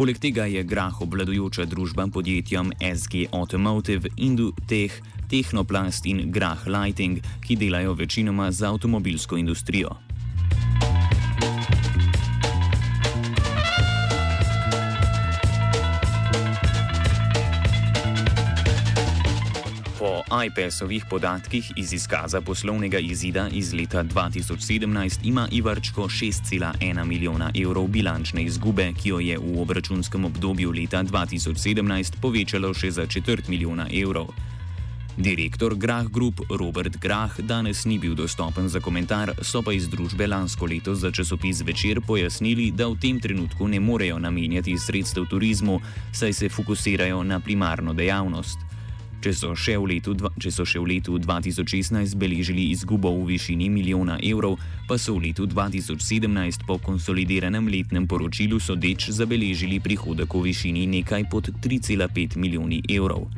Poleg 0.01 0.17
tega 0.17 0.47
je 0.49 0.63
Grah 0.65 0.95
obvladujoča 1.05 1.67
družba 1.69 2.07
podjetjem 2.09 2.71
SG 2.81 3.27
Automotive, 3.37 4.09
Indutech, 4.17 4.95
Technoplast 5.29 6.09
in 6.09 6.31
Grah 6.33 6.65
Lighting, 6.65 7.19
ki 7.45 7.55
delajo 7.55 7.93
večinoma 7.93 8.49
za 8.51 8.71
avtomobilsko 8.73 9.37
industrijo. 9.37 9.93
IPS-ovih 20.31 21.05
podatkih 21.09 21.71
iz 21.75 21.93
izkaza 21.93 22.41
poslovnega 22.41 22.99
izida 22.99 23.49
iz 23.51 23.73
leta 23.73 24.03
2017 24.03 25.19
ima 25.23 25.47
Ivarčko 25.51 26.01
6,1 26.01 27.05
milijona 27.05 27.51
evrov 27.63 27.87
bilančne 27.87 28.43
izgube, 28.43 28.93
ki 28.93 29.09
jo 29.09 29.19
je 29.19 29.37
v 29.37 29.61
obračunskem 29.61 30.25
obdobju 30.25 30.71
leta 30.71 31.03
2017 31.03 32.15
povečalo 32.21 32.73
še 32.73 32.91
za 32.91 33.07
četrt 33.07 33.47
milijona 33.47 33.89
evrov. 33.91 34.31
Direktor 35.17 35.75
Grah 35.75 36.07
Group 36.07 36.39
Robert 36.49 36.97
Grah 36.97 37.39
danes 37.39 37.85
ni 37.85 37.99
bil 37.99 38.15
dostopen 38.15 38.69
za 38.69 38.79
komentar, 38.79 39.33
so 39.41 39.61
pa 39.61 39.73
iz 39.73 39.89
družbe 39.89 40.27
lansko 40.27 40.65
leto 40.65 40.95
za 40.95 41.11
časopis 41.11 41.61
Večer 41.61 41.99
pojasnili, 42.07 42.71
da 42.71 42.87
v 42.87 42.95
tem 42.95 43.19
trenutku 43.19 43.67
ne 43.67 43.79
morejo 43.79 44.19
namenjati 44.19 44.77
sredstev 44.77 45.27
turizmu, 45.27 45.81
saj 46.13 46.33
se 46.33 46.49
fokusirajo 46.49 47.23
na 47.23 47.39
primarno 47.39 47.93
dejavnost. 47.93 48.70
Če 49.21 49.35
so 49.37 49.51
še 49.53 49.75
v 49.77 49.85
letu, 49.85 50.15
dva, 50.17 50.31
so 50.49 50.65
še 50.65 50.79
v 50.81 50.95
letu 50.95 51.13
2016 51.21 52.17
beležili 52.17 52.71
izgubo 52.73 53.11
v 53.19 53.35
višini 53.35 53.67
milijona 53.69 54.15
evrov, 54.17 54.55
pa 54.89 54.97
so 54.97 55.13
v 55.13 55.29
letu 55.29 55.45
2017 55.45 56.65
po 56.65 56.79
konsolideranem 56.81 57.69
letnem 57.69 58.09
poročilu 58.09 58.57
sodeč 58.57 59.13
zabeležili 59.13 59.77
prihodek 59.77 60.25
v 60.25 60.41
višini 60.49 60.89
nekaj 60.89 61.29
pod 61.29 61.53
3,5 61.53 62.33
milijoni 62.41 62.81
evrov. 62.89 63.29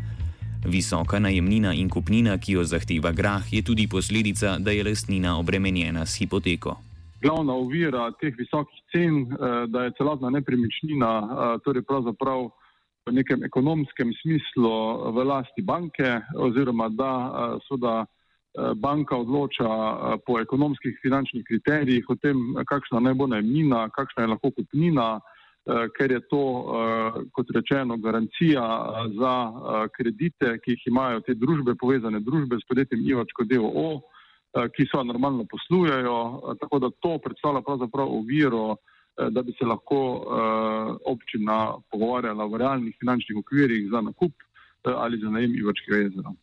Visoka 0.63 1.19
najemnina 1.19 1.75
in 1.75 1.91
kupnina, 1.91 2.39
ki 2.39 2.55
jo 2.55 2.63
zahteva 2.63 3.11
grah, 3.11 3.43
je 3.51 3.59
tudi 3.59 3.83
posledica, 3.91 4.55
da 4.63 4.71
je 4.71 4.87
lastnina 4.87 5.35
obremenjena 5.35 6.07
s 6.07 6.15
hipoteko. 6.23 6.79
Glavna 7.19 7.59
ovira 7.59 8.07
teh 8.23 8.31
visokih 8.31 8.79
cen, 8.87 9.27
eh, 9.27 9.67
da 9.67 9.83
je 9.83 9.99
celotna 9.99 10.31
nepremičnina, 10.31 11.11
eh, 11.19 11.59
torej 11.67 11.83
pravzaprav 11.83 12.62
v 13.05 13.11
nekem 13.11 13.43
ekonomskem 13.43 14.13
smislu 14.21 15.11
v 15.11 15.23
lasti 15.27 15.61
banke, 15.61 16.21
oziroma 16.35 16.89
da 16.89 17.13
eh, 17.13 17.57
so 17.67 17.77
da 17.77 18.05
banka 18.77 19.17
odloča 19.17 19.65
po 20.29 20.37
ekonomskih 20.37 20.99
finančnih 21.01 21.41
kriterijih 21.41 22.05
o 22.05 22.15
tem, 22.21 22.37
kakšna 22.69 22.99
naj 23.01 23.15
bo 23.17 23.25
najemnina, 23.25 23.87
kakšna 23.89 24.23
je 24.23 24.29
lahko 24.29 24.51
kupnina. 24.53 25.17
Eh, 25.63 25.87
ker 25.95 26.11
je 26.11 26.19
to, 26.27 26.43
eh, 26.75 27.23
kot 27.31 27.47
rečeno, 27.55 27.95
garancija 27.97 28.59
eh, 28.59 29.15
za 29.15 29.35
kredite, 29.95 30.57
ki 30.59 30.75
jih 30.75 30.87
imajo 30.91 31.21
te 31.23 31.33
družbe, 31.39 31.77
povezane 31.79 32.19
družbe 32.19 32.59
s 32.59 32.67
podjetjem 32.67 32.99
Ivačko 33.07 33.47
DOO, 33.47 34.01
ki 34.53 34.85
so 34.85 35.01
normalno 35.01 35.47
poslujejo, 35.49 36.17
tako 36.61 36.77
da 36.79 36.89
to 37.01 37.15
predstavlja 37.17 37.63
pravzaprav 37.65 38.05
oviro, 38.05 38.75
da 39.17 39.41
bi 39.41 39.53
se 39.59 39.65
lahko 39.65 39.97
občina 41.05 41.75
pogovarjala 41.91 42.45
v 42.45 42.57
realnih 42.57 42.95
finančnih 42.99 43.37
okvirih 43.37 43.89
za 43.91 44.01
nakup 44.01 44.33
ali 44.83 45.19
za 45.21 45.29
najem 45.29 45.53
Ivačkega 45.55 45.97
jezera. 45.97 46.33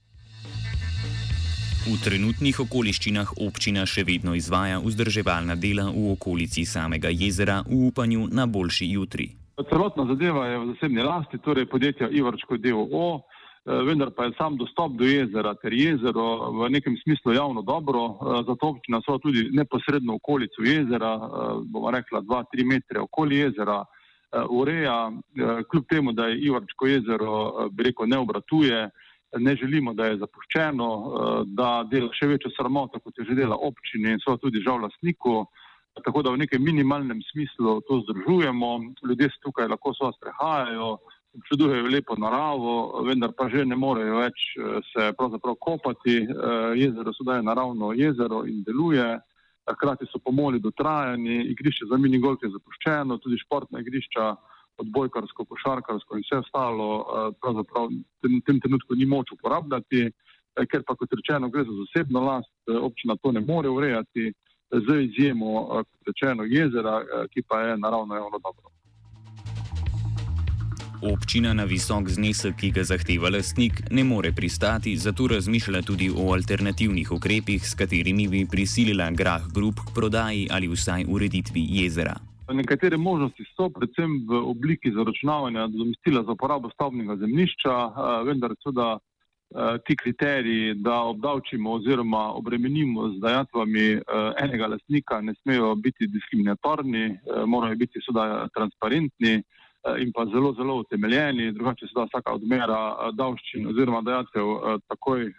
V 1.81 1.97
trenutnih 2.05 2.59
okoliščinah 2.61 3.31
občina 3.41 3.87
še 3.89 4.05
vedno 4.05 4.35
izvaja 4.37 4.83
vzdrževalna 4.85 5.57
dela 5.57 5.87
v 5.89 6.11
okolici 6.13 6.67
samega 6.69 7.09
jezera 7.09 7.63
v 7.65 7.89
upanju 7.89 8.27
na 8.29 8.45
boljši 8.47 8.89
jutri. 8.93 9.31
Celotna 9.71 10.05
zadeva 10.09 10.45
je 10.47 10.59
v 10.61 10.67
zasebni 10.75 11.03
lasti, 11.05 11.41
torej 11.41 11.67
podjetja 11.73 12.09
Ivarčko 12.13 12.57
DOO, 12.61 13.07
eh, 13.17 13.40
vendar 13.67 14.11
pa 14.17 14.25
je 14.25 14.33
sam 14.39 14.57
dostop 14.57 14.93
do 14.97 15.05
jezera 15.05 15.55
ter 15.55 15.73
jezero 15.73 16.51
v 16.57 16.71
nekem 16.71 16.97
smislu 17.03 17.33
javno 17.33 17.63
dobro, 17.63 18.05
eh, 18.07 18.43
zato 18.49 18.69
občina 18.75 19.01
so 19.05 19.19
tudi 19.19 19.49
neposredno 19.53 20.15
okolico 20.15 20.63
jezera, 20.65 21.15
eh, 21.15 21.63
bomo 21.65 21.91
rekla 21.91 22.21
2-3 22.21 22.65
metre 22.65 23.01
okoli 23.01 23.37
jezera, 23.37 23.85
ureja, 24.49 25.11
kljub 25.71 25.85
temu, 25.91 26.13
da 26.13 26.27
je 26.31 26.39
Ivarčko 26.39 26.87
jezero, 26.87 27.69
bi 27.75 27.83
rekel, 27.83 28.07
ne 28.07 28.19
obratuje 28.19 28.91
ne 29.39 29.57
želimo, 29.57 29.95
da 29.95 30.07
je 30.07 30.19
zapuščeno, 30.19 30.89
eh, 30.91 31.43
da 31.47 31.71
dela 31.91 32.11
še 32.13 32.27
večjo 32.27 32.51
sramoto, 32.57 33.01
kot 33.01 33.19
je 33.19 33.25
že 33.25 33.35
dela 33.35 33.57
občini 33.57 34.13
in 34.17 34.23
so 34.25 34.37
tudi 34.37 34.63
žal 34.65 34.83
lastniku. 34.83 35.47
Tako 36.05 36.23
da 36.23 36.31
v 36.31 36.39
nekem 36.39 36.63
minimalnem 36.63 37.21
smislu 37.33 37.81
to 37.87 38.01
združujemo, 38.07 38.95
ljudje 39.09 39.29
se 39.31 39.43
tukaj 39.43 39.69
lahko 39.69 39.93
so 39.95 40.13
sprehajajo, 40.17 40.99
občudujejo 41.35 41.87
lepo 41.87 42.15
naravo, 42.19 43.03
vendar 43.07 43.33
pa 43.37 43.49
že 43.49 43.65
ne 43.65 43.77
morejo 43.77 44.21
več 44.21 44.39
eh, 44.57 44.81
se 44.91 45.13
kopati. 45.61 46.17
Eh, 46.27 46.73
jezero 46.83 47.13
sedaj 47.15 47.39
je 47.39 47.49
naravno 47.51 47.93
jezero 47.93 48.45
in 48.47 48.63
deluje, 48.67 49.19
hkrati 49.71 50.07
so 50.11 50.19
pomoli 50.19 50.61
dotrajani, 50.61 51.45
igrišče 51.53 51.87
za 51.91 51.97
minigolf 51.97 52.43
je 52.43 52.51
zapuščeno, 52.51 53.19
tudi 53.19 53.39
športna 53.39 53.81
igrišča 53.81 54.35
odbojkarsko, 54.81 55.45
košarkarsko 55.45 56.17
in 56.17 56.25
vse 56.27 56.41
ostalo, 56.43 56.91
eh, 56.99 57.31
pravzaprav 57.41 57.89
v 58.27 58.43
tem 58.47 58.61
trenutku 58.61 58.99
ni 58.99 59.07
moč 59.07 59.33
uporabljati, 59.37 60.11
ker 60.71 60.83
pa 60.83 60.97
kot 60.99 61.13
rečeno 61.15 61.49
gre 61.49 61.63
za 61.63 61.75
zasebno 61.85 62.21
last, 62.27 62.51
občina 62.67 63.15
to 63.23 63.31
ne 63.33 63.41
more 63.41 63.71
urejati, 63.71 64.33
z 64.71 64.99
izjemo, 65.07 65.83
kot 65.87 66.11
rečeno, 66.11 66.45
jezera, 66.47 66.99
ki 67.31 67.43
pa 67.43 67.61
je 67.63 67.79
naravno 67.79 68.19
javno 68.19 68.39
dobro. 68.43 68.80
Občina 71.03 71.55
na 71.57 71.65
visok 71.65 72.11
znesek, 72.13 72.59
ki 72.61 72.69
ga 72.77 72.83
zahteva 72.85 73.31
lastnik, 73.33 73.79
ne 73.91 74.03
more 74.05 74.35
pristati, 74.37 74.93
zato 75.01 75.31
razmišlja 75.33 75.81
tudi 75.83 76.11
o 76.13 76.33
alternativnih 76.37 77.13
ukrepih, 77.13 77.65
s 77.65 77.73
katerimi 77.75 78.27
bi 78.29 78.43
prisilila 78.45 79.07
Grah 79.11 79.47
Group 79.49 79.81
k 79.81 79.95
prodaji 79.95 80.49
ali 80.53 80.69
vsaj 80.69 81.07
ureditvi 81.09 81.63
jezera. 81.81 82.19
Nekatere 82.53 82.97
možnosti 83.01 83.45
so, 83.57 83.71
predvsem 83.73 84.27
v 84.29 84.43
obliki 84.45 84.93
zaračunavanja 84.93 85.67
domestila 85.73 86.21
za 86.23 86.37
uporabo 86.37 86.69
stavbnega 86.75 87.17
zemljišča, 87.17 87.77
vendar 88.27 88.53
seveda 88.61 88.99
ti 89.87 89.97
kriteriji, 89.97 90.75
da 90.75 90.99
obdavčimo 91.15 91.73
oziroma 91.79 92.27
obremenimo 92.37 93.09
z 93.15 93.23
dajatvami 93.25 93.87
enega 94.43 94.67
lasnika, 94.67 95.21
ne 95.21 95.35
smejo 95.43 95.73
biti 95.75 96.07
diskriminatorni, 96.07 97.17
morajo 97.47 97.77
biti 97.77 98.05
seveda 98.05 98.49
transparentni 98.55 99.41
in 99.99 100.13
pa 100.13 100.27
zelo, 100.27 100.53
zelo 100.53 100.77
utemeljeni, 100.83 101.53
drugače 101.53 101.87
seveda 101.89 102.09
vsaka 102.09 102.35
odmera 102.37 103.11
davščin 103.17 103.67
oziroma 103.73 104.03
dajatev 104.05 104.47
takoj, 104.89 105.33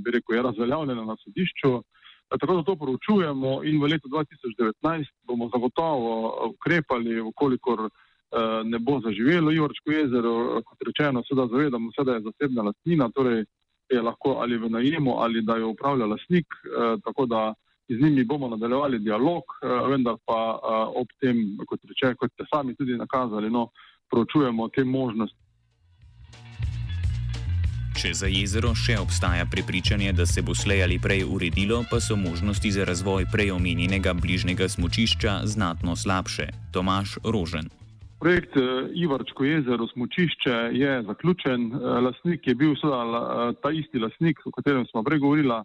bi 0.00 0.10
rekel, 0.14 0.36
je 0.36 0.42
razveljavljena 0.42 1.04
na 1.04 1.16
sodišču. 1.24 1.82
Tako 2.28 2.54
da 2.54 2.62
to 2.62 2.76
poročujemo 2.76 3.62
in 3.64 3.80
v 3.82 3.88
letu 3.88 4.08
2019 4.08 5.06
bomo 5.26 5.48
zagotovo 5.54 6.12
ukrepali, 6.52 7.20
ukolikor 7.20 7.88
ne 8.64 8.78
bo 8.78 9.00
zaživelo 9.00 9.52
Ivorčko 9.52 9.90
jezero, 9.90 10.62
kot 10.62 10.78
rečeno, 10.86 11.22
seveda 11.24 11.46
zavedamo 11.52 11.92
se, 11.92 12.04
da 12.04 12.12
je 12.14 12.26
zasebna 12.28 12.62
lastnina, 12.62 13.10
torej 13.14 13.44
je 13.88 14.02
lahko 14.02 14.36
ali 14.42 14.58
v 14.58 14.68
najemu 14.70 15.16
ali 15.18 15.42
da 15.42 15.56
jo 15.56 15.70
upravlja 15.70 16.06
lasnik, 16.06 16.46
tako 17.04 17.26
da 17.26 17.54
z 17.88 18.02
njimi 18.02 18.24
bomo 18.24 18.48
nadaljevali 18.48 18.98
dialog, 18.98 19.42
vendar 19.88 20.16
pa 20.26 20.60
ob 20.94 21.08
tem, 21.20 21.56
kot 21.66 21.80
rečeno, 21.88 22.14
kot 22.20 22.32
ste 22.32 22.44
sami 22.52 22.76
tudi 22.76 22.96
nakazali, 22.96 23.50
no, 23.50 23.70
poročujemo 24.10 24.68
te 24.68 24.84
možnosti. 24.84 25.38
Če 27.98 28.12
za 28.14 28.28
jezero 28.30 28.76
še 28.78 28.94
obstaja 29.02 29.42
prepričanje, 29.50 30.12
da 30.14 30.22
se 30.22 30.42
bo 30.46 30.54
slej 30.54 30.84
ali 30.84 30.98
prej 31.02 31.24
uredilo, 31.26 31.80
pa 31.90 31.98
so 31.98 32.14
možnosti 32.14 32.70
za 32.70 32.84
razvoj 32.86 33.26
prej 33.32 33.50
omenjenega 33.50 34.14
bližnjega 34.14 34.68
smočišča 34.70 35.40
znatno 35.50 35.96
slabše. 35.98 36.46
Tomaš 36.70 37.18
Rožen. 37.26 37.66
Projekt 38.22 38.54
eh, 38.56 38.90
Ivarčko 39.02 39.44
jezero 39.44 39.86
smočišče 39.90 40.54
je 40.78 40.92
zaključen. 41.06 41.66
Eh, 41.72 41.98
lasnik 42.06 42.46
je 42.46 42.54
bil 42.54 42.74
seveda 42.78 43.02
eh, 43.02 43.58
ta 43.62 43.70
isti 43.70 43.98
lasnik, 43.98 44.46
o 44.46 44.50
katerem 44.54 44.86
smo 44.90 45.02
prej 45.02 45.18
govorili, 45.18 45.58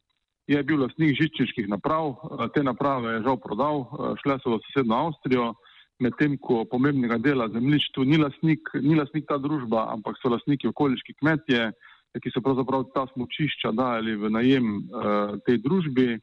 je 0.48 0.64
bil 0.64 0.82
lasnik 0.82 1.14
žičniških 1.22 1.70
naprav. 1.70 2.16
Te 2.54 2.64
naprave 2.64 3.14
je 3.14 3.24
žal 3.30 3.38
prodal, 3.46 3.86
šle 4.22 4.42
so 4.42 4.58
v 4.58 4.62
sosedno 4.66 4.98
Avstrijo, 5.06 5.54
medtem 6.02 6.38
ko 6.42 6.64
pomembnega 6.66 7.18
dela 7.22 7.50
zemljišč 7.54 7.92
tu 7.94 8.06
ni 8.08 8.18
lasnik, 8.18 8.70
ni 8.82 8.96
lasnik 8.98 9.28
ta 9.30 9.38
družba, 9.38 9.88
ampak 9.94 10.18
so 10.22 10.32
lasniki 10.34 10.68
okoliški 10.72 11.20
kmetje 11.22 11.72
ki 12.22 12.32
so 12.34 12.42
pravzaprav 12.46 12.86
ta 12.94 13.08
smočišča 13.14 13.72
dajali 13.74 14.16
v 14.22 14.30
najem 14.30 14.68
uh, 14.78 15.38
tej 15.48 15.58
družbi, 15.64 16.20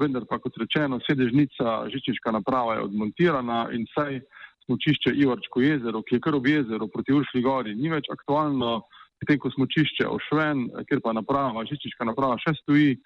vendar 0.00 0.24
pa 0.28 0.38
kot 0.40 0.56
rečeno, 0.60 1.00
sedežnica 1.04 1.90
žičniška 1.92 2.32
naprava 2.32 2.78
je 2.78 2.86
odmontirana 2.88 3.68
in 3.76 3.84
saj 3.92 4.22
smočišče 4.64 5.12
Ivarčko 5.20 5.60
jezero, 5.60 6.00
ki 6.02 6.16
je 6.16 6.24
kar 6.24 6.38
ob 6.38 6.46
jezeru 6.48 6.88
proti 6.88 7.12
Uršli 7.12 7.42
gori, 7.44 7.74
ni 7.76 7.92
več 7.92 8.08
aktualno, 8.12 8.86
potem 9.20 9.38
ko 9.38 9.52
smočišče 9.52 10.08
Ošven, 10.08 10.70
ker 10.88 11.04
pa 11.04 11.12
naprava, 11.12 11.66
žičniška 11.68 12.08
naprava 12.08 12.40
še 12.40 12.56
stoji, 12.62 12.96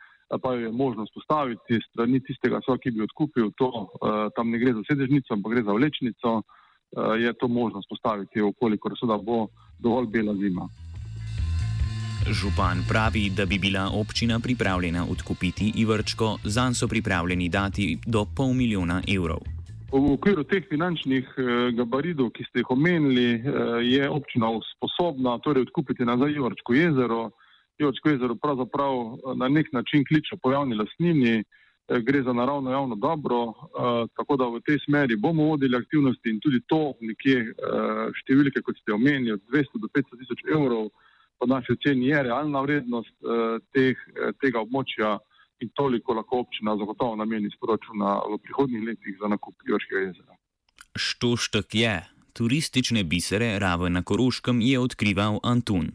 pa 0.42 0.54
jo 0.54 0.60
je 0.66 0.72
možnost 0.72 1.14
postaviti 1.14 1.80
strani 1.90 2.20
tistega, 2.20 2.60
so, 2.66 2.76
ki 2.76 2.90
bi 2.90 3.02
odkupil 3.02 3.50
to, 3.56 3.68
uh, 3.68 4.28
tam 4.36 4.50
ne 4.50 4.58
gre 4.58 4.74
za 4.76 4.82
sedežnico, 4.90 5.32
ampak 5.34 5.52
gre 5.52 5.62
za 5.64 5.72
vlečnico, 5.72 6.34
uh, 6.42 7.14
je 7.20 7.32
to 7.32 7.48
možnost 7.48 7.88
postaviti, 7.88 8.44
okolikor 8.44 8.92
se 9.00 9.06
da 9.06 9.16
bo 9.18 9.46
dovolj 9.78 10.06
bela 10.12 10.34
zima. 10.34 10.68
Župan 12.28 12.84
pravi, 12.88 13.30
da 13.30 13.46
bi 13.46 13.58
bila 13.58 13.90
občina 13.94 14.40
pripravljena 14.40 15.06
odkupiti 15.10 15.72
Ivrčko, 15.76 16.38
zanj 16.44 16.74
so 16.74 16.88
pripravljeni 16.88 17.48
dati 17.48 17.98
do 18.06 18.26
pol 18.36 18.52
milijona 18.52 19.02
evrov. 19.16 19.40
V 19.92 20.12
okviru 20.12 20.44
teh 20.44 20.66
finančnih 20.68 21.24
eh, 21.24 21.72
gabaritov, 21.72 22.28
ki 22.36 22.44
ste 22.44 22.60
jih 22.60 22.70
omenili, 22.70 23.28
eh, 23.34 23.40
je 23.88 24.10
občina 24.10 24.50
sposobna 24.74 25.38
torej 25.38 25.64
odkupiti 25.64 26.04
nazaj 26.04 26.36
Ivrčko 26.36 26.74
jezero. 26.74 27.30
Ivrčko 27.78 28.10
jezero 28.10 28.34
pravzaprav 28.34 28.94
eh, 28.94 29.34
na 29.36 29.48
nek 29.48 29.72
način 29.72 30.04
kliče 30.08 30.36
po 30.42 30.52
javni 30.52 30.76
lasnini, 30.76 31.44
gre 31.88 32.20
za 32.22 32.32
naravno 32.36 32.70
javno 32.70 32.96
dobro, 33.00 33.36
tako 34.16 34.36
da 34.36 34.44
v 34.44 34.58
tej 34.60 34.76
smeri 34.84 35.16
bomo 35.16 35.46
vodili 35.48 35.76
aktivnosti 35.76 36.28
in 36.28 36.36
tudi 36.44 36.60
to 36.68 36.92
nekje 37.00 37.54
številke, 38.12 38.60
kot 38.60 38.76
ste 38.76 38.92
omenili, 38.92 39.32
od 39.32 39.40
200 39.48 39.80
do 39.80 39.88
500 39.96 40.18
tisoč 40.20 40.42
evrov 40.52 40.90
po 41.38 41.46
naši 41.46 41.72
oceni 41.72 42.06
je 42.06 42.22
realna 42.22 42.60
vrednost 42.60 43.14
eh, 43.22 43.58
teh, 43.72 43.96
eh, 43.96 44.32
tega 44.42 44.60
območja 44.60 45.18
in 45.62 45.70
toliko 45.74 46.14
lahko 46.14 46.42
občina 46.44 46.76
zagotovo 46.78 47.16
nameni 47.16 47.50
sporočuna 47.50 48.18
v 48.30 48.38
prihodnjih 48.42 48.84
letih 48.86 49.16
za 49.20 49.28
nakup 49.28 49.54
Joškega 49.66 50.00
jezera. 50.06 50.34
Štoštek 50.98 51.74
je, 51.74 51.94
turistične 52.32 53.04
bisere 53.04 53.58
Rave 53.58 53.90
na 53.90 54.02
Koroškem 54.02 54.60
je 54.60 54.78
odkrival 54.78 55.40
Antun. 55.42 55.90